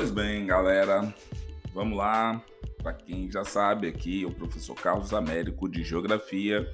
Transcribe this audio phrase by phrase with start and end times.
[0.00, 1.14] Pois bem, galera,
[1.74, 2.42] vamos lá.
[2.82, 6.66] Para quem já sabe, aqui é o professor Carlos Américo de Geografia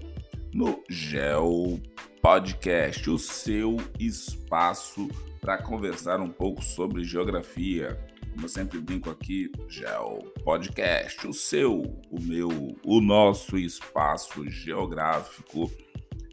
[0.54, 1.82] no Geo
[2.22, 5.08] Podcast, o seu espaço
[5.40, 7.98] para conversar um pouco sobre geografia.
[8.30, 15.69] Como eu sempre brinco aqui, Geo Podcast, o seu, o meu, o nosso espaço geográfico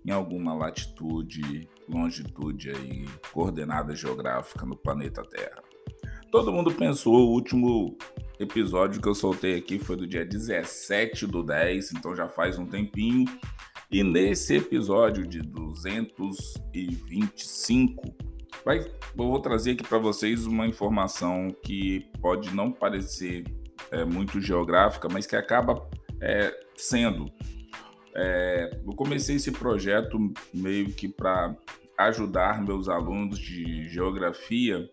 [0.06, 5.73] em alguma latitude, longitude aí, coordenada geográfica no planeta Terra.
[6.34, 7.96] Todo mundo pensou, o último
[8.40, 12.66] episódio que eu soltei aqui foi do dia 17 do 10, então já faz um
[12.66, 13.26] tempinho.
[13.92, 18.16] E nesse episódio de 225,
[18.66, 23.44] vai, eu vou trazer aqui para vocês uma informação que pode não parecer
[23.92, 25.88] é, muito geográfica, mas que acaba
[26.20, 27.32] é, sendo.
[28.16, 30.18] É, eu comecei esse projeto
[30.52, 31.56] meio que para
[31.96, 34.90] ajudar meus alunos de geografia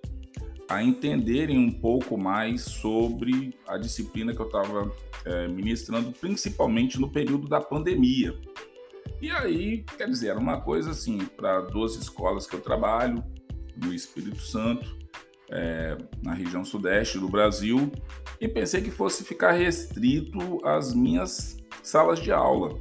[0.71, 4.91] a entenderem um pouco mais sobre a disciplina que eu estava
[5.25, 8.39] é, ministrando, principalmente no período da pandemia.
[9.21, 13.23] E aí, quer dizer, era uma coisa assim, para duas escolas que eu trabalho,
[13.77, 14.97] no Espírito Santo,
[15.51, 17.91] é, na região sudeste do Brasil,
[18.41, 22.79] e pensei que fosse ficar restrito às minhas salas de aula.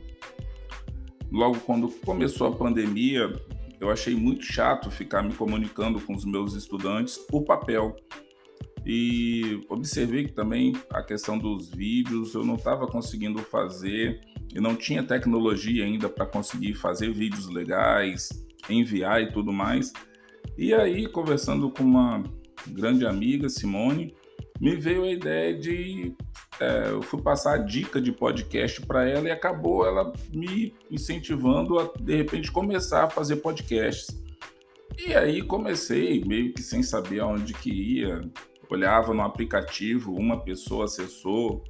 [1.32, 3.34] Logo quando começou a pandemia,
[3.80, 7.96] eu achei muito chato ficar me comunicando com os meus estudantes por papel.
[8.86, 14.22] E observei que também a questão dos vídeos eu não estava conseguindo fazer
[14.54, 18.30] e não tinha tecnologia ainda para conseguir fazer vídeos legais,
[18.70, 19.94] enviar e tudo mais.
[20.58, 22.24] E aí, conversando com uma
[22.68, 24.14] grande amiga, Simone,
[24.60, 26.14] me veio a ideia de
[26.60, 31.80] é, eu fui passar a dica de podcast para ela e acabou ela me incentivando
[31.80, 34.20] a de repente começar a fazer podcasts.
[34.98, 38.22] E aí comecei meio que sem saber aonde que ia,
[38.70, 41.64] olhava no aplicativo, uma pessoa acessou,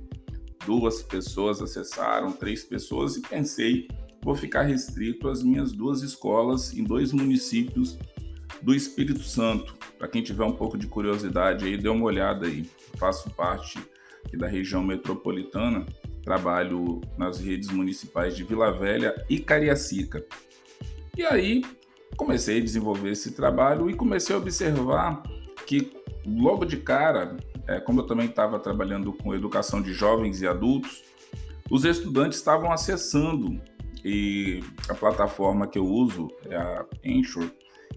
[0.66, 3.88] duas pessoas acessaram, três pessoas e pensei,
[4.24, 8.00] vou ficar restrito às minhas duas escolas em dois municípios
[8.62, 9.76] do Espírito Santo.
[9.98, 12.70] Para quem tiver um pouco de curiosidade aí, dê uma olhada aí.
[12.98, 13.80] Faço parte
[14.34, 15.86] da região metropolitana,
[16.24, 20.26] trabalho nas redes municipais de Vila Velha e Cariacica.
[21.18, 21.64] E aí
[22.16, 25.24] comecei a desenvolver esse trabalho e comecei a observar
[25.66, 25.92] que
[26.26, 27.38] logo de cara,
[27.68, 31.04] é, como eu também estava trabalhando com educação de jovens e adultos,
[31.70, 33.62] os estudantes estavam acessando
[34.04, 37.50] e a plataforma que eu uso é a Anchor.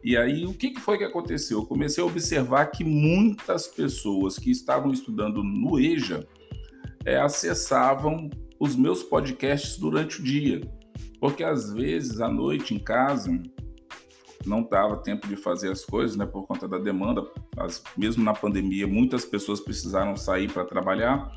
[0.05, 1.61] E aí, o que foi que aconteceu?
[1.61, 6.27] Eu comecei a observar que muitas pessoas que estavam estudando no EJA
[7.05, 10.61] é, acessavam os meus podcasts durante o dia,
[11.21, 13.41] porque às vezes à noite em casa
[14.45, 17.25] não dava tempo de fazer as coisas, né, por conta da demanda.
[17.57, 21.31] As, mesmo na pandemia, muitas pessoas precisaram sair para trabalhar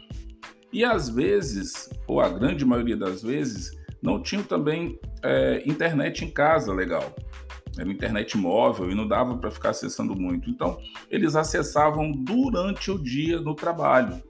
[0.75, 6.29] e às vezes, ou a grande maioria das vezes, não tinham também é, internet em
[6.29, 7.15] casa legal
[7.77, 10.49] era internet móvel e não dava para ficar acessando muito.
[10.49, 10.77] Então,
[11.09, 14.21] eles acessavam durante o dia no trabalho.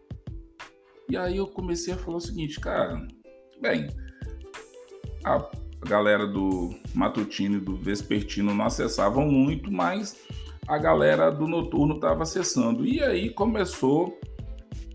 [1.09, 3.05] E aí eu comecei a falar o seguinte, cara,
[3.61, 3.87] bem,
[5.23, 5.47] a
[5.85, 10.15] galera do matutino e do vespertino não acessavam muito, mas
[10.67, 12.85] a galera do noturno estava acessando.
[12.85, 14.19] E aí começou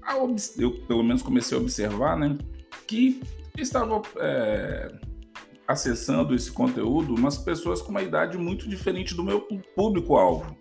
[0.02, 0.16] a
[0.58, 2.36] eu pelo menos comecei a observar, né,
[2.86, 3.20] que
[3.56, 4.92] estava é,
[5.70, 9.42] acessando esse conteúdo umas pessoas com uma idade muito diferente do meu
[9.76, 10.56] público-alvo.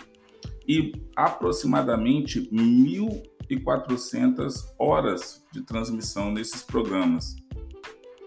[0.67, 7.37] e aproximadamente 1.400 horas de transmissão nesses programas.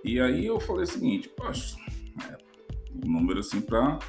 [0.03, 1.77] E aí eu falei o seguinte, poxa,
[2.31, 2.39] é
[2.91, 4.01] um número assim para a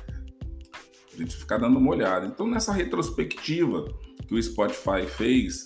[1.17, 2.27] gente ficar dando uma olhada.
[2.27, 3.93] Então, nessa retrospectiva
[4.25, 5.65] que o Spotify fez,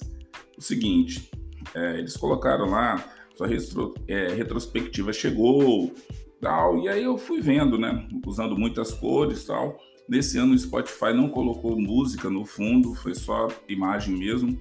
[0.57, 1.29] o seguinte,
[1.73, 3.03] é, eles colocaram lá,
[3.35, 5.93] sua retro, é, retrospectiva chegou,
[6.41, 9.77] tal, e aí eu fui vendo, né, usando muitas cores tal.
[10.09, 14.57] Nesse ano o Spotify não colocou música no fundo, foi só imagem mesmo.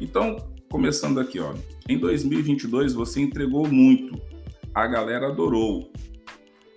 [0.00, 0.36] Então,
[0.68, 1.54] começando aqui, ó.
[1.88, 4.20] Em 2022 você entregou muito.
[4.74, 5.92] A galera adorou.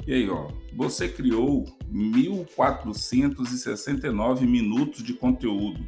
[0.05, 5.83] E aí, ó, você criou 1469 minutos de conteúdo.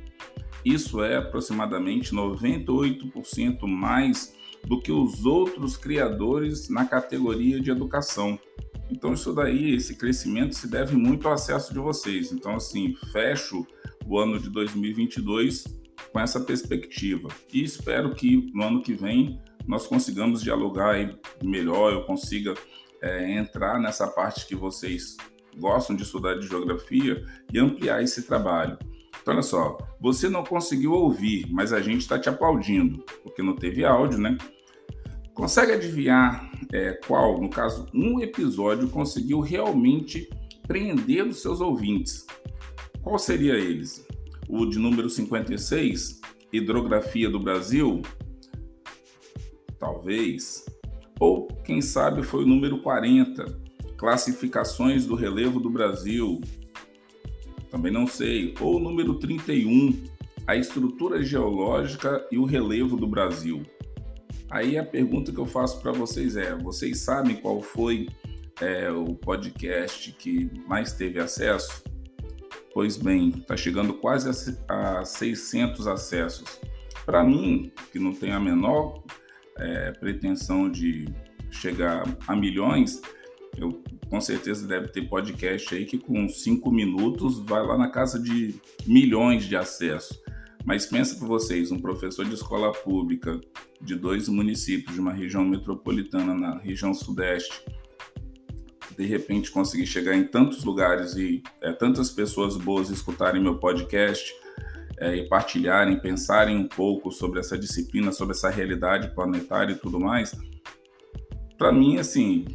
[0.63, 4.33] Isso é aproximadamente 98% mais
[4.65, 8.39] do que os outros criadores na categoria de educação.
[8.89, 12.31] Então, isso daí, esse crescimento se deve muito ao acesso de vocês.
[12.31, 13.65] Então, assim, fecho
[14.05, 15.65] o ano de 2022
[16.11, 20.95] com essa perspectiva e espero que no ano que vem nós consigamos dialogar
[21.41, 22.53] melhor, eu consiga
[23.01, 25.17] é, entrar nessa parte que vocês
[25.57, 28.77] gostam de estudar de geografia e ampliar esse trabalho.
[29.21, 33.55] Então, olha só, você não conseguiu ouvir, mas a gente está te aplaudindo, porque não
[33.55, 34.37] teve áudio, né?
[35.33, 40.29] Consegue adivinhar é, qual, no caso, um episódio conseguiu realmente
[40.67, 42.25] prender os seus ouvintes?
[43.01, 44.05] Qual seria eles?
[44.47, 46.21] O de número 56,
[46.51, 48.01] Hidrografia do Brasil?
[49.79, 50.65] Talvez.
[51.19, 53.59] Ou, quem sabe, foi o número 40,
[53.97, 56.41] Classificações do Relevo do Brasil?
[57.73, 58.53] Também não sei.
[58.59, 60.03] Ou o número 31,
[60.45, 63.63] A Estrutura Geológica e o Relevo do Brasil?
[64.47, 68.07] Aí a pergunta que eu faço para vocês é: vocês sabem qual foi
[68.61, 71.83] é, o podcast que mais teve acesso?
[72.75, 76.59] Pois bem, está chegando quase a, a 600 acessos.
[77.03, 79.03] Para mim, que não tenho a menor
[79.57, 81.07] é, pretensão de
[81.49, 83.01] chegar a milhões,
[83.57, 83.83] eu
[84.13, 88.53] com certeza deve ter podcast aí que com cinco minutos vai lá na casa de
[88.85, 90.21] milhões de acessos.
[90.63, 93.41] Mas pensa para vocês, um professor de escola pública
[93.81, 97.65] de dois municípios de uma região metropolitana na região sudeste,
[98.95, 104.31] de repente conseguir chegar em tantos lugares e é, tantas pessoas boas escutarem meu podcast
[104.99, 109.99] é, e partilharem, pensarem um pouco sobre essa disciplina, sobre essa realidade planetária e tudo
[109.99, 110.35] mais,
[111.57, 112.45] para mim, assim,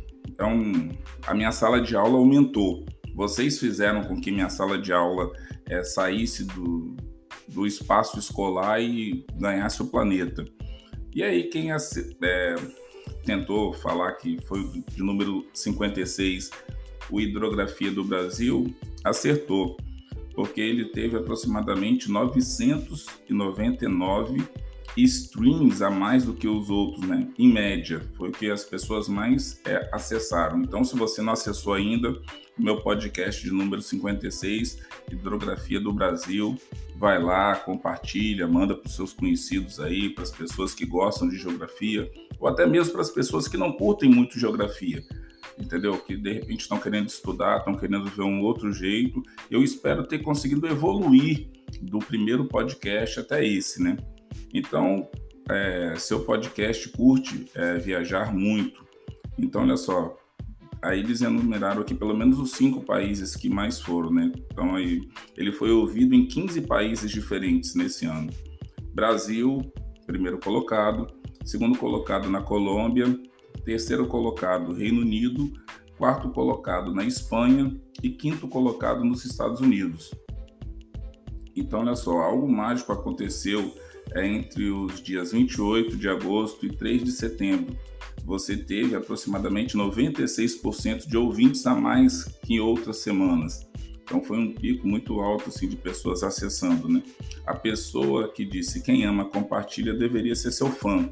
[0.44, 0.90] um,
[1.26, 2.84] a minha sala de aula aumentou.
[3.14, 5.32] Vocês fizeram com que minha sala de aula
[5.66, 6.96] é, saísse do,
[7.48, 10.44] do espaço escolar e ganhasse o planeta.
[11.14, 11.76] E aí, quem é,
[13.24, 16.50] tentou falar que foi de número 56
[17.10, 19.76] o Hidrografia do Brasil, acertou,
[20.34, 24.46] porque ele teve aproximadamente 999
[24.96, 27.28] streams a mais do que os outros, né?
[27.38, 30.60] Em média, foi o que as pessoas mais é, acessaram.
[30.62, 32.20] Então, se você não acessou ainda,
[32.58, 34.78] meu podcast de número 56,
[35.10, 36.56] Hidrografia do Brasil,
[36.96, 41.38] vai lá, compartilha, manda para os seus conhecidos aí, para as pessoas que gostam de
[41.38, 45.04] geografia, ou até mesmo para as pessoas que não curtem muito geografia,
[45.58, 45.96] entendeu?
[45.98, 49.22] Que de repente estão querendo estudar, estão querendo ver um outro jeito.
[49.48, 51.48] Eu espero ter conseguido evoluir
[51.80, 53.96] do primeiro podcast até esse, né?
[54.52, 55.08] Então,
[55.48, 58.86] é, seu podcast curte é, viajar muito.
[59.38, 60.16] Então, olha só,
[60.82, 64.32] aí eles enumeraram aqui pelo menos os cinco países que mais foram, né?
[64.52, 68.30] Então aí ele foi ouvido em 15 países diferentes nesse ano.
[68.94, 69.60] Brasil,
[70.06, 71.06] primeiro colocado,
[71.44, 73.18] segundo colocado na Colômbia,
[73.64, 75.52] terceiro colocado Reino Unido,
[75.96, 80.14] quarto colocado na Espanha e quinto colocado nos Estados Unidos.
[81.54, 83.74] Então, olha só, algo mágico aconteceu
[84.14, 87.76] é, entre os dias 28 de agosto e 3 de setembro
[88.28, 93.66] você teve aproximadamente 96% de ouvintes a mais que em outras semanas.
[94.02, 97.02] Então foi um pico muito alto assim, de pessoas acessando, né?
[97.46, 101.08] A pessoa que disse quem ama compartilha deveria ser seu fã.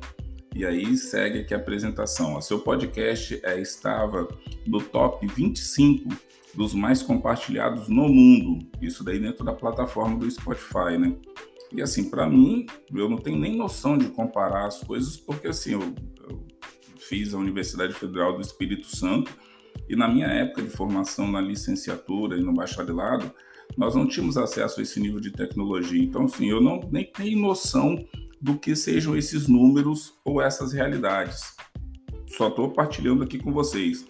[0.54, 2.36] E aí segue aqui a apresentação.
[2.36, 4.28] O seu podcast é, estava
[4.66, 6.10] no top 25
[6.54, 8.66] dos mais compartilhados no mundo.
[8.80, 11.16] Isso daí dentro da plataforma do Spotify, né?
[11.73, 15.73] E assim, para mim, eu não tenho nem noção de comparar as coisas, porque assim,
[15.73, 15.94] eu,
[16.28, 16.46] eu
[16.99, 19.30] fiz a Universidade Federal do Espírito Santo
[19.88, 23.30] E na minha época de formação na licenciatura e no bacharelado,
[23.76, 26.02] nós não tínhamos acesso a esse nível de tecnologia.
[26.02, 28.04] Então, assim, eu não nem tenho noção
[28.40, 31.54] do que sejam esses números ou essas realidades.
[32.37, 34.06] Só estou partilhando aqui com vocês.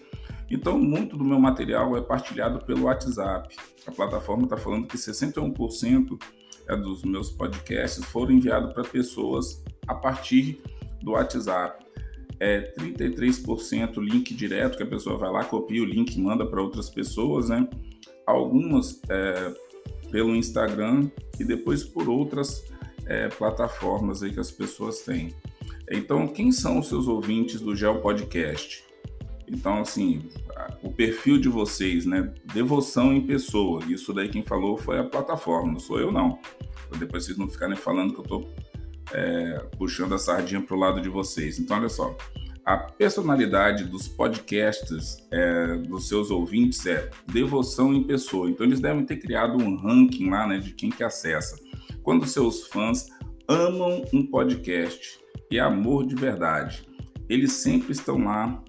[0.49, 3.55] Então, muito do meu material é partilhado pelo WhatsApp.
[3.85, 6.36] A plataforma está falando que 61% é
[6.75, 10.61] dos meus podcasts foram enviados para pessoas a partir
[11.01, 11.85] do WhatsApp.
[12.39, 16.61] É 33% link direto, que a pessoa vai lá, copia o link e manda para
[16.61, 17.67] outras pessoas, né?
[18.25, 19.53] Algumas é,
[20.11, 21.09] pelo Instagram
[21.39, 22.63] e depois por outras
[23.05, 25.33] é, plataformas aí que as pessoas têm.
[25.89, 28.83] Então, quem são os seus ouvintes do Geo Podcast?
[29.47, 30.29] Então, assim,
[30.81, 32.33] o perfil de vocês, né?
[32.53, 33.83] Devoção em pessoa.
[33.87, 36.39] Isso daí quem falou foi a plataforma, não sou eu, não.
[36.89, 38.47] Pra depois vocês não ficarem falando que eu tô
[39.11, 41.59] é, puxando a sardinha pro lado de vocês.
[41.59, 42.15] Então, olha só.
[42.65, 48.49] A personalidade dos podcasts, é, dos seus ouvintes, é devoção em pessoa.
[48.49, 51.57] Então, eles devem ter criado um ranking lá, né, de quem que acessa.
[52.03, 53.07] Quando seus fãs
[53.47, 55.19] amam um podcast
[55.49, 56.85] e amor de verdade,
[57.29, 58.61] eles sempre estão lá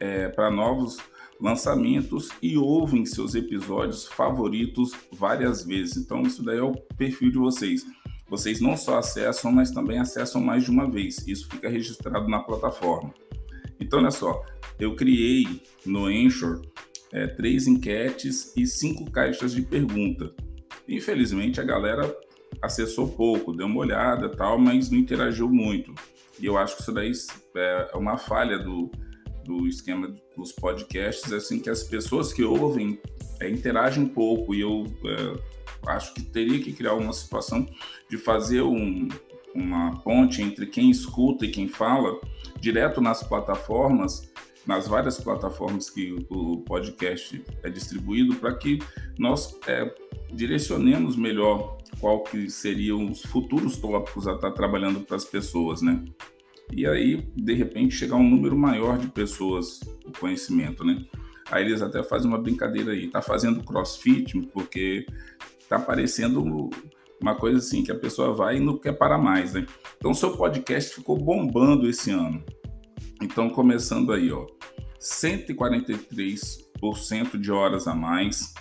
[0.00, 0.98] é, para novos
[1.44, 5.98] lançamentos e ouvem seus episódios favoritos várias vezes.
[5.98, 7.84] Então, isso daí é o perfil de vocês.
[8.26, 11.28] Vocês não só acessam, mas também acessam mais de uma vez.
[11.28, 13.12] Isso fica registrado na plataforma.
[13.78, 14.42] Então, olha só,
[14.80, 16.62] eu criei no Anchor
[17.12, 20.34] é, três enquetes e cinco caixas de pergunta.
[20.88, 22.16] Infelizmente, a galera
[22.62, 25.94] acessou pouco, deu uma olhada tal, mas não interagiu muito.
[26.40, 27.12] E eu acho que isso daí
[27.54, 28.90] é uma falha do,
[29.44, 32.98] do esquema dos podcasts, é assim que as pessoas que ouvem
[33.40, 37.68] é, interagem pouco e eu é, acho que teria que criar uma situação
[38.08, 39.08] de fazer um,
[39.54, 42.18] uma ponte entre quem escuta e quem fala
[42.58, 44.32] direto nas plataformas,
[44.66, 48.78] nas várias plataformas que o podcast é distribuído, para que
[49.18, 49.94] nós é,
[50.32, 56.02] direcionemos melhor qual que seriam os futuros tópicos a estar trabalhando para as pessoas, né?
[56.72, 59.80] e aí, de repente, chegar um número maior de pessoas
[60.18, 61.04] conhecimento, né?
[61.50, 65.04] Aí eles até fazem uma brincadeira aí, tá fazendo crossfit, porque
[65.68, 66.70] tá parecendo
[67.20, 69.66] uma coisa assim que a pessoa vai e não quer parar mais, né?
[69.96, 72.44] Então, seu podcast ficou bombando esse ano.
[73.22, 74.46] Então, começando aí, ó,
[75.00, 78.52] 143% de horas a mais,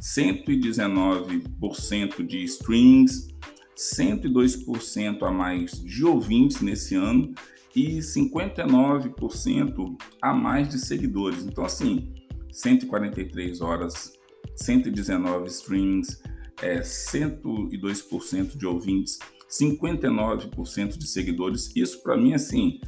[0.00, 3.34] 119% de streams,
[3.76, 7.34] 102% a mais de ouvintes nesse ano
[7.76, 11.44] e 59% a mais de seguidores.
[11.44, 12.14] Então, assim,
[12.50, 14.14] 143 horas,
[14.56, 16.18] 119 streams,
[16.62, 19.18] é, 102% de ouvintes,
[19.48, 21.70] 59% de seguidores.
[21.76, 22.80] Isso para mim, assim,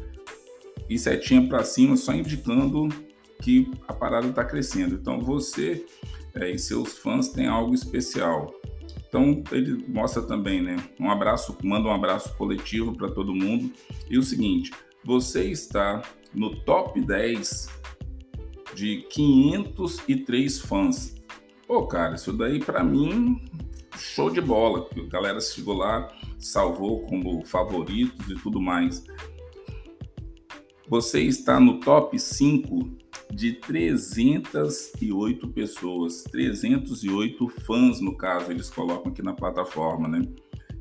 [0.89, 2.89] e setinha para cima, só indicando
[3.43, 4.95] que a parada está crescendo.
[4.95, 5.85] Então, você
[6.35, 8.55] é, e seus fãs têm algo especial.
[9.09, 10.77] Então ele mostra também, né?
[11.01, 13.73] Um abraço, manda um abraço coletivo para todo mundo.
[14.09, 14.71] E o seguinte,
[15.05, 16.03] você está
[16.35, 17.69] no top 10
[18.75, 21.15] de 503 fãs.
[21.67, 23.43] Pô, cara, isso daí para mim
[23.97, 24.89] show de bola.
[24.97, 29.05] A galera chegou lá, salvou como favoritos e tudo mais.
[30.89, 39.23] Você está no top 5 de 308 pessoas, 308 fãs, no caso, eles colocam aqui
[39.23, 40.27] na plataforma, né?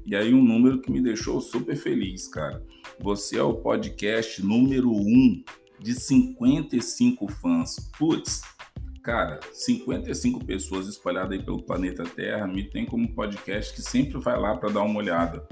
[0.06, 2.66] E aí um número que me deixou super feliz, cara.
[3.00, 5.44] Você é o podcast número 1 um
[5.80, 7.76] de 55 fãs.
[7.98, 8.42] Putz,
[9.04, 14.40] cara, 55 pessoas espalhadas aí pelo planeta Terra me tem como podcast que sempre vai
[14.40, 15.46] lá para dar uma olhada.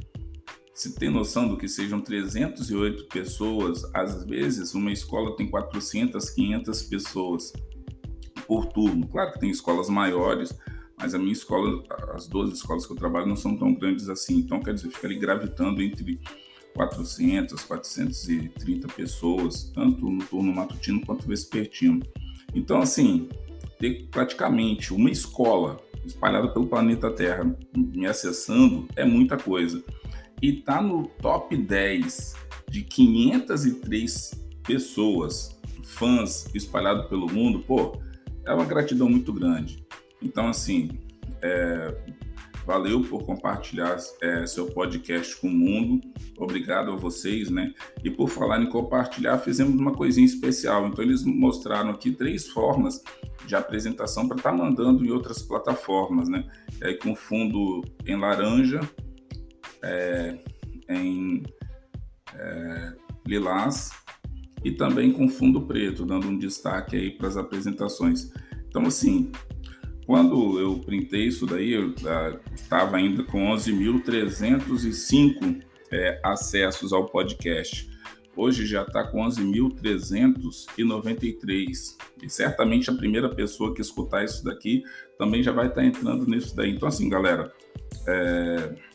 [0.76, 6.84] Se tem noção do que sejam 308 pessoas, às vezes uma escola tem 400, 500
[6.84, 7.54] pessoas
[8.46, 9.08] por turno.
[9.08, 10.54] Claro que tem escolas maiores,
[11.00, 11.82] mas a minha escola,
[12.14, 14.40] as 12 escolas que eu trabalho não são tão grandes assim.
[14.40, 16.20] Então, quer dizer, fica ali gravitando entre
[16.74, 22.06] 400, 430 pessoas, tanto no turno matutino quanto vespertino.
[22.54, 23.30] Então, assim,
[23.80, 29.82] ter praticamente uma escola espalhada pelo planeta Terra me acessando é muita coisa
[30.46, 32.36] e tá no top 10
[32.70, 38.00] de 503 pessoas, fãs espalhados pelo mundo, pô,
[38.46, 39.84] é uma gratidão muito grande.
[40.22, 41.00] Então, assim,
[41.42, 41.98] é,
[42.64, 46.00] valeu por compartilhar é, seu podcast com o mundo.
[46.38, 47.74] Obrigado a vocês, né?
[48.04, 50.86] E por falar em compartilhar, fizemos uma coisinha especial.
[50.86, 53.02] Então, eles mostraram aqui três formas
[53.48, 56.48] de apresentação para estar tá mandando em outras plataformas, né?
[56.82, 58.80] É, com fundo em laranja,
[59.86, 60.38] é,
[60.90, 61.44] em
[62.34, 62.94] é,
[63.26, 63.92] lilás
[64.64, 68.32] e também com fundo preto, dando um destaque aí para as apresentações.
[68.68, 69.32] Então, assim,
[70.06, 71.94] quando eu printei isso daí, eu
[72.54, 75.62] estava ainda com 11.305
[75.92, 77.88] é, acessos ao podcast.
[78.36, 81.96] Hoje já está com 11.393.
[82.24, 84.84] E certamente a primeira pessoa que escutar isso daqui
[85.18, 86.72] também já vai estar tá entrando nisso daí.
[86.72, 87.54] Então, assim, galera,
[88.08, 88.95] é...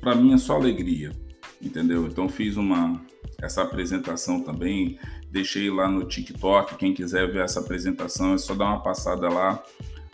[0.00, 1.12] para mim é só alegria,
[1.60, 2.06] entendeu?
[2.06, 3.00] Então, fiz uma
[3.40, 4.98] essa apresentação também.
[5.30, 6.76] Deixei lá no TikTok.
[6.76, 9.62] Quem quiser ver essa apresentação é só dar uma passada lá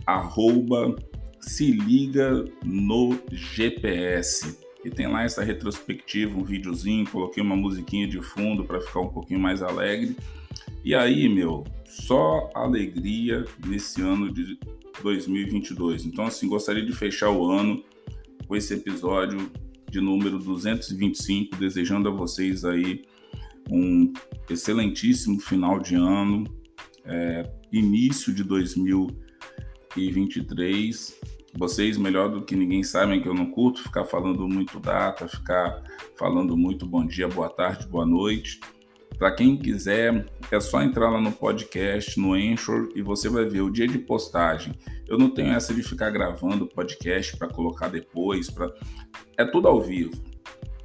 [0.07, 0.95] arroba
[1.41, 4.59] se liga no GPS.
[4.85, 9.09] E tem lá essa retrospectiva, um videozinho, coloquei uma musiquinha de fundo para ficar um
[9.09, 10.17] pouquinho mais alegre.
[10.85, 14.59] E aí, meu, só alegria nesse ano de
[15.03, 16.05] 2022.
[16.05, 17.83] Então, assim, gostaria de fechar o ano
[18.47, 19.51] com esse episódio
[19.95, 23.05] de número 225, desejando a vocês aí
[23.71, 24.13] um
[24.51, 26.45] excelentíssimo final de ano,
[27.05, 29.25] é, início de 2022
[29.95, 31.21] 2023.
[31.57, 35.85] Vocês, melhor do que ninguém, sabem que eu não curto ficar falando muito data, ficar
[36.19, 38.59] falando muito bom dia, boa tarde, boa noite.
[39.19, 43.61] Para quem quiser, é só entrar lá no podcast, no Anchor, e você vai ver
[43.61, 44.75] o dia de postagem.
[45.09, 48.49] Eu não tenho essa de ficar gravando podcast para colocar depois,
[49.37, 50.13] é tudo ao vivo.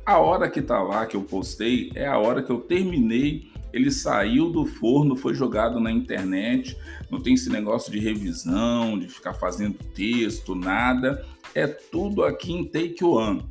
[0.06, 3.92] A hora que tá lá que eu postei é a hora que eu terminei ele
[3.92, 6.78] saiu do forno, foi jogado na internet,
[7.10, 11.26] não tem esse negócio de revisão, de ficar fazendo texto, nada.
[11.54, 13.44] É tudo aqui em Take One,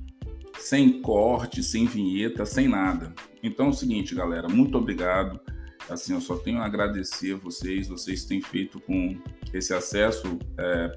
[0.58, 3.14] sem corte, sem vinheta, sem nada.
[3.42, 5.40] Então é o seguinte, galera, muito obrigado.
[5.88, 9.16] Assim, eu só tenho a agradecer a vocês, vocês têm feito com
[9.52, 10.92] esse acesso é,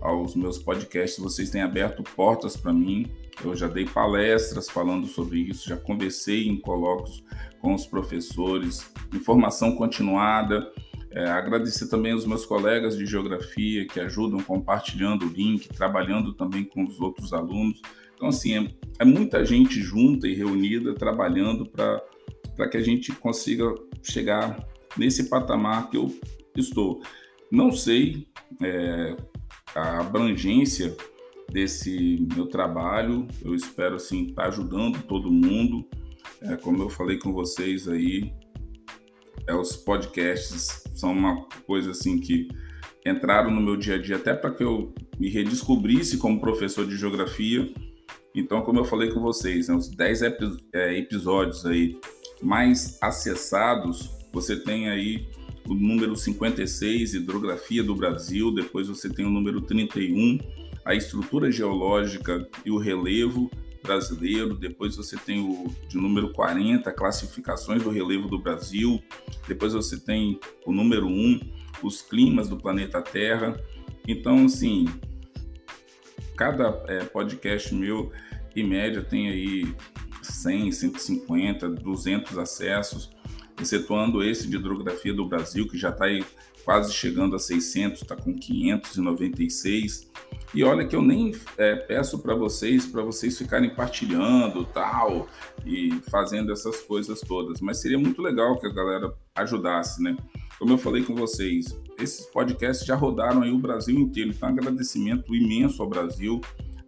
[0.00, 3.10] aos meus podcasts, vocês têm aberto portas para mim.
[3.44, 7.24] Eu já dei palestras falando sobre isso, já conversei em colóquios
[7.60, 10.72] com os professores, informação continuada.
[11.10, 16.64] É, agradecer também os meus colegas de geografia que ajudam compartilhando o link, trabalhando também
[16.64, 17.80] com os outros alunos.
[18.14, 18.68] Então, assim, é,
[19.00, 25.90] é muita gente junta e reunida trabalhando para que a gente consiga chegar nesse patamar
[25.90, 26.14] que eu
[26.56, 27.02] estou.
[27.50, 28.26] Não sei
[28.62, 29.16] é,
[29.74, 30.96] a abrangência
[31.50, 33.26] desse meu trabalho.
[33.42, 35.86] Eu espero assim estar tá ajudando todo mundo.
[36.42, 38.32] É, como eu falei com vocês aí,
[39.46, 42.48] é, os podcasts são uma coisa assim que
[43.04, 46.96] entraram no meu dia a dia até para que eu me redescobrisse como professor de
[46.96, 47.72] geografia.
[48.34, 51.98] Então, como eu falei com vocês, né, os 10 epi é, episódios aí
[52.42, 55.28] mais acessados, você tem aí
[55.66, 60.38] o número 56, Hidrografia do Brasil, depois você tem o número 31,
[60.84, 63.50] a estrutura geológica e o relevo
[63.82, 69.00] brasileiro, depois você tem o de número 40, classificações do relevo do Brasil,
[69.46, 71.40] depois você tem o número 1,
[71.82, 73.58] os climas do planeta Terra.
[74.08, 74.86] Então, assim,
[76.36, 78.12] cada é, podcast meu,
[78.54, 79.74] em média, tem aí
[80.22, 83.10] 100, 150, 200 acessos,
[83.60, 86.24] excetuando esse de hidrografia do Brasil, que já está aí
[86.64, 90.10] quase chegando a 600, está com 596.
[90.54, 95.28] E olha que eu nem é, peço para vocês, para vocês ficarem partilhando tal
[95.66, 100.16] e fazendo essas coisas todas, mas seria muito legal que a galera ajudasse, né?
[100.58, 105.34] Como eu falei com vocês, esses podcasts já rodaram aí o Brasil inteiro, então agradecimento
[105.34, 106.40] imenso ao Brasil.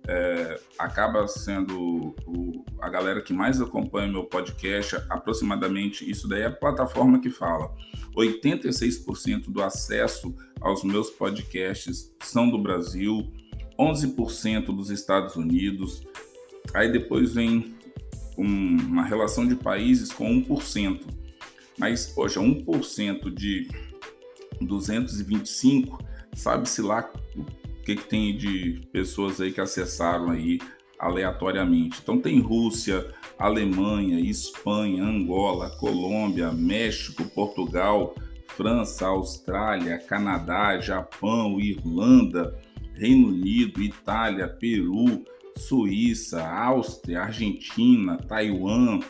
[0.09, 6.47] É, acaba sendo o, a galera que mais acompanha meu podcast, aproximadamente, isso daí é
[6.47, 7.75] a plataforma que fala.
[8.17, 13.33] 86% do acesso aos meus podcasts são do Brasil,
[13.79, 16.07] 11% dos Estados Unidos,
[16.73, 17.75] aí depois vem
[18.39, 21.01] um, uma relação de países com 1%.
[21.79, 23.69] Mas, poxa, 1% de
[24.61, 26.03] 225,
[26.35, 30.59] sabe-se lá o que, que tem de pessoas aí que acessaram aí
[30.99, 32.01] aleatoriamente.
[32.03, 38.15] Então tem Rússia, Alemanha, Espanha, Angola, Colômbia, México, Portugal,
[38.49, 42.59] França, Austrália, Canadá, Japão, Irlanda,
[42.95, 45.25] Reino Unido, Itália, Peru,
[45.57, 49.01] Suíça, Áustria, Argentina, Taiwan,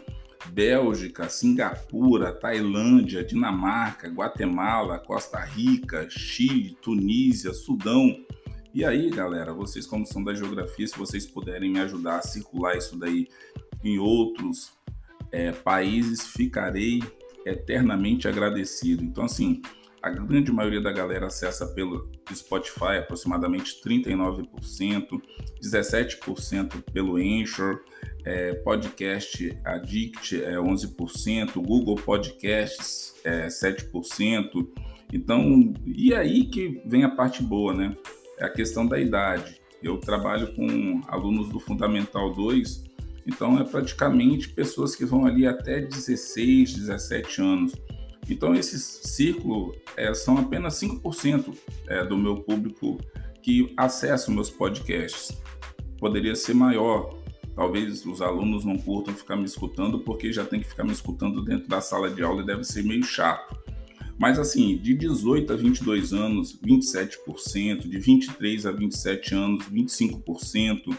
[0.49, 8.25] Bélgica, Singapura, Tailândia, Dinamarca, Guatemala, Costa Rica, Chile, Tunísia, Sudão.
[8.73, 12.77] E aí, galera, vocês como são da geografia, se vocês puderem me ajudar a circular
[12.77, 13.29] isso daí
[13.83, 14.73] em outros
[15.33, 17.03] é, países, ficarei
[17.45, 19.03] eternamente agradecido.
[19.03, 19.63] Então, assim,
[20.07, 24.47] a grande maioria da galera acessa pelo Spotify, aproximadamente 39%,
[25.61, 27.81] 17% pelo Anchor,
[28.25, 34.69] é, Podcast Addict é 11%, Google Podcasts é 7%.
[35.13, 37.97] Então, e aí que vem a parte boa, né?
[38.39, 39.61] É a questão da idade.
[39.83, 42.85] Eu trabalho com alunos do Fundamental 2,
[43.27, 47.73] então é praticamente pessoas que vão ali até 16, 17 anos.
[48.29, 52.99] Então, esse círculo é, são apenas 5% é, do meu público
[53.43, 55.37] que acessa meus podcasts.
[55.99, 57.17] Poderia ser maior.
[57.55, 61.43] Talvez os alunos não curtam ficar me escutando, porque já tem que ficar me escutando
[61.43, 63.57] dentro da sala de aula e deve ser meio chato.
[64.19, 70.99] Mas, assim, de 18 a 22 anos, 27%, de 23 a 27 anos, 25%,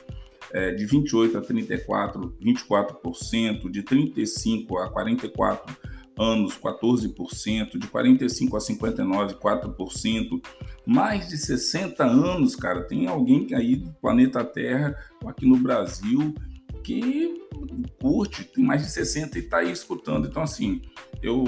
[0.53, 5.75] é, de 28 a 34, 24%, de 35 a 44
[6.17, 10.41] anos, 14%, de 45 a 59, 4%,
[10.85, 16.33] mais de 60 anos, cara, tem alguém aí do planeta Terra, aqui no Brasil,
[16.83, 17.43] que
[17.99, 20.27] curte, tem mais de 60 e está aí escutando.
[20.27, 20.81] Então, assim,
[21.21, 21.43] eu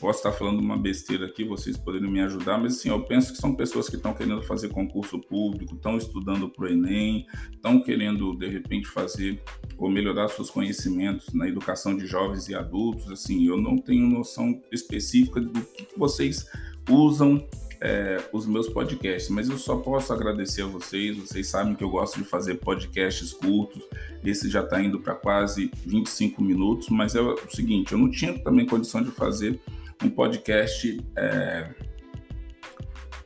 [0.00, 3.38] posso estar falando uma besteira aqui, vocês poderiam me ajudar, mas assim, eu penso que
[3.38, 8.34] são pessoas que estão querendo fazer concurso público, estão estudando para o Enem, estão querendo,
[8.34, 9.42] de repente, fazer
[9.78, 13.10] ou melhorar seus conhecimentos na educação de jovens e adultos.
[13.10, 16.46] Assim, eu não tenho noção específica do que vocês
[16.88, 17.46] usam
[17.80, 21.16] é, os meus podcasts, mas eu só posso agradecer a vocês.
[21.16, 23.82] Vocês sabem que eu gosto de fazer podcasts curtos.
[24.24, 28.38] Esse já está indo para quase 25 minutos, mas é o seguinte: eu não tinha
[28.38, 29.60] também condição de fazer
[30.02, 31.74] um podcast é,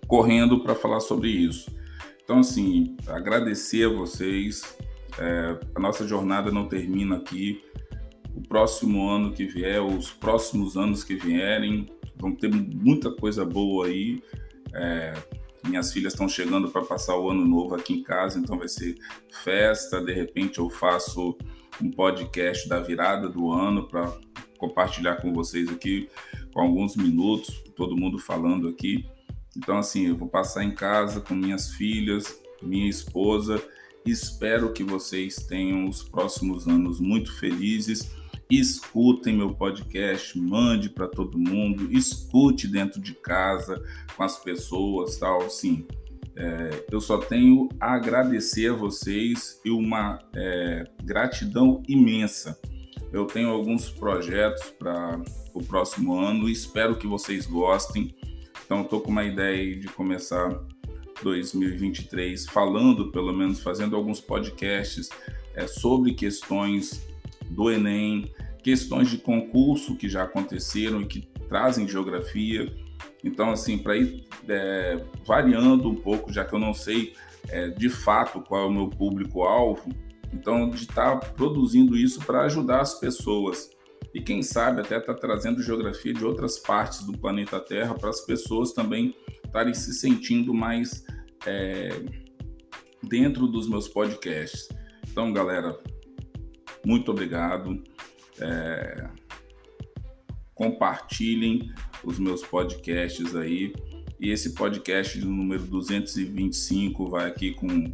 [0.06, 1.70] correndo para falar sobre isso.
[2.22, 4.76] Então, assim, agradecer a vocês.
[5.18, 7.62] É, a nossa jornada não termina aqui.
[8.34, 13.86] O próximo ano que vier, os próximos anos que vierem, vão ter muita coisa boa
[13.86, 14.22] aí.
[14.72, 15.14] É,
[15.66, 18.94] minhas filhas estão chegando para passar o ano novo aqui em casa, então vai ser
[19.42, 20.00] festa.
[20.00, 21.36] De repente, eu faço
[21.82, 24.12] um podcast da virada do ano para
[24.60, 26.08] compartilhar com vocês aqui
[26.52, 29.06] com alguns minutos, todo mundo falando aqui.
[29.56, 33.60] Então, assim, eu vou passar em casa com minhas filhas, minha esposa.
[34.04, 38.14] Espero que vocês tenham os próximos anos muito felizes.
[38.50, 43.82] Escutem meu podcast, mande para todo mundo, escute dentro de casa
[44.16, 45.48] com as pessoas, tal.
[45.48, 45.86] Sim,
[46.36, 52.58] é, eu só tenho a agradecer a vocês e uma é, gratidão imensa
[53.12, 55.20] eu tenho alguns projetos para
[55.52, 58.14] o próximo ano e espero que vocês gostem.
[58.64, 60.60] Então, estou com uma ideia de começar
[61.22, 65.08] 2023 falando, pelo menos fazendo alguns podcasts
[65.54, 67.04] é, sobre questões
[67.50, 72.72] do Enem, questões de concurso que já aconteceram e que trazem geografia.
[73.24, 77.14] Então, assim, para ir é, variando um pouco, já que eu não sei
[77.48, 79.90] é, de fato qual é o meu público-alvo,
[80.32, 83.70] então, de estar tá produzindo isso para ajudar as pessoas.
[84.14, 88.10] E quem sabe até estar tá trazendo geografia de outras partes do planeta Terra para
[88.10, 89.14] as pessoas também
[89.44, 91.04] estarem se sentindo mais
[91.46, 91.90] é,
[93.02, 94.68] dentro dos meus podcasts.
[95.08, 95.78] Então, galera,
[96.84, 97.82] muito obrigado.
[98.40, 99.08] É,
[100.54, 101.72] compartilhem
[102.04, 103.72] os meus podcasts aí.
[104.18, 107.90] E esse podcast do número 225 vai aqui com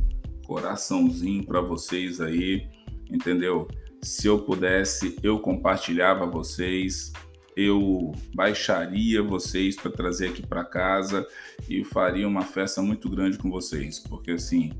[0.47, 2.69] coraçãozinho para vocês aí,
[3.11, 3.67] entendeu?
[4.01, 7.13] Se eu pudesse, eu compartilhava vocês,
[7.57, 11.27] eu baixaria vocês para trazer aqui para casa
[11.69, 14.71] e faria uma festa muito grande com vocês, porque assim,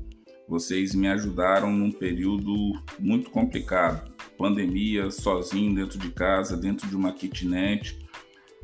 [0.47, 2.53] vocês me ajudaram num período
[2.97, 4.09] muito complicado.
[4.37, 7.99] Pandemia, sozinho dentro de casa, dentro de uma kitnet.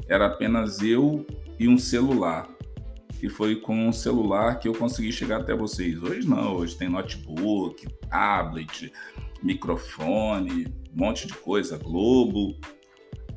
[0.07, 1.25] Era apenas eu
[1.59, 2.52] e um celular
[3.23, 6.03] que foi com um celular que eu consegui chegar até vocês.
[6.03, 8.91] Hoje não, hoje tem notebook, tablet,
[9.41, 12.53] microfone, um monte de coisa, Globo.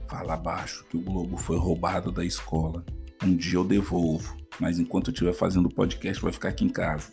[0.08, 2.84] Fala baixo que o Globo foi roubado da escola.
[3.22, 6.68] Um dia eu devolvo, mas enquanto eu estiver fazendo o podcast vai ficar aqui em
[6.68, 7.12] casa.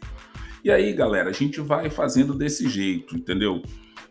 [0.64, 3.62] E aí, galera, a gente vai fazendo desse jeito, entendeu?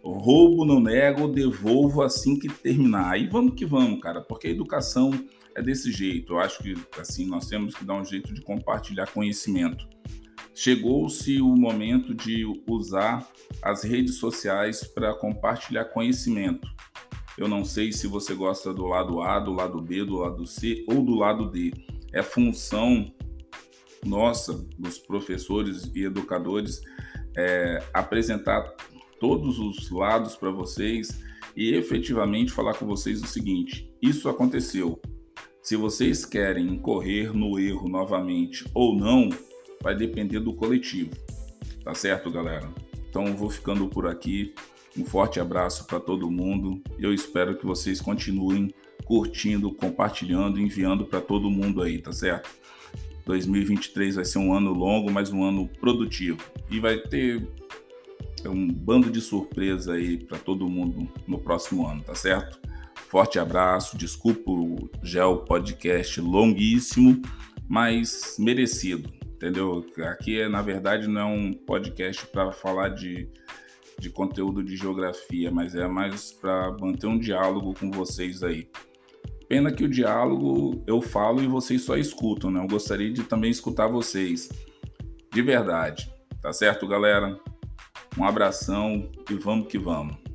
[0.04, 3.10] roubo, não nego, devolvo assim que terminar.
[3.10, 5.10] Aí vamos que vamos, cara, porque a educação
[5.54, 6.34] é desse jeito.
[6.34, 9.88] Eu acho que assim nós temos que dar um jeito de compartilhar conhecimento.
[10.54, 13.26] Chegou-se o momento de usar
[13.62, 16.68] as redes sociais para compartilhar conhecimento.
[17.38, 20.84] Eu não sei se você gosta do lado A, do lado B, do lado C
[20.86, 21.72] ou do lado D.
[22.12, 23.10] É função
[24.04, 26.82] nossa, dos professores e educadores,
[27.36, 28.74] é, apresentar
[29.18, 31.20] todos os lados para vocês
[31.56, 35.00] e efetivamente falar com vocês o seguinte: isso aconteceu,
[35.62, 39.28] Se vocês querem incorrer no erro novamente ou não,
[39.80, 41.12] vai depender do coletivo.
[41.84, 42.68] Tá certo, galera?
[43.08, 44.52] Então vou ficando por aqui.
[44.98, 46.82] Um forte abraço para todo mundo.
[46.98, 52.50] Eu espero que vocês continuem curtindo, compartilhando, enviando para todo mundo aí, tá certo?
[53.24, 56.38] 2023 vai ser um ano longo, mas um ano produtivo.
[56.68, 57.48] E vai ter
[58.44, 62.71] um bando de surpresa aí para todo mundo no próximo ano, tá certo?
[63.12, 67.20] Forte abraço, desculpa o Gel Podcast longuíssimo,
[67.68, 69.84] mas merecido, entendeu?
[70.04, 73.28] Aqui, na verdade, não é um podcast para falar de,
[73.98, 78.66] de conteúdo de geografia, mas é mais para manter um diálogo com vocês aí.
[79.46, 82.60] Pena que o diálogo eu falo e vocês só escutam, né?
[82.64, 84.48] Eu gostaria de também escutar vocês.
[85.30, 86.10] De verdade.
[86.40, 87.38] Tá certo, galera?
[88.16, 90.31] Um abração e vamos que vamos.